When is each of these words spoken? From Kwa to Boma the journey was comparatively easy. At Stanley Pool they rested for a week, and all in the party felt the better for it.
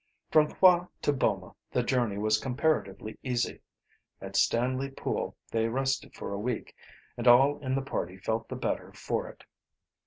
From 0.31 0.51
Kwa 0.51 0.89
to 1.03 1.13
Boma 1.13 1.53
the 1.69 1.83
journey 1.83 2.17
was 2.17 2.39
comparatively 2.41 3.19
easy. 3.21 3.61
At 4.19 4.35
Stanley 4.35 4.89
Pool 4.89 5.37
they 5.51 5.67
rested 5.67 6.15
for 6.15 6.33
a 6.33 6.39
week, 6.39 6.75
and 7.17 7.27
all 7.27 7.59
in 7.59 7.75
the 7.75 7.83
party 7.83 8.17
felt 8.17 8.47
the 8.49 8.55
better 8.55 8.91
for 8.93 9.29
it. 9.29 9.43